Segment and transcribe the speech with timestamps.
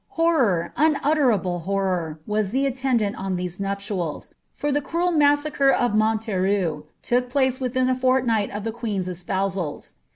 [0.17, 5.91] Horror, unutter iUe horror, was the attendant on these nuptials; for the cruel massacre of
[5.93, 9.93] Montereau* took place within a fortnight of the queen^s espousals.